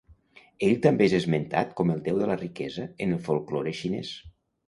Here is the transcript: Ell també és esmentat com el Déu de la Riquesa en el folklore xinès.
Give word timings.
Ell 0.67 0.71
també 0.85 1.05
és 1.07 1.13
esmentat 1.17 1.75
com 1.81 1.93
el 1.95 2.01
Déu 2.09 2.17
de 2.23 2.31
la 2.31 2.39
Riquesa 2.39 2.85
en 3.07 3.13
el 3.17 3.23
folklore 3.27 3.77
xinès. 3.83 4.15